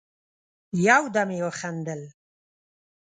[0.85, 2.01] يودم يې وخندل: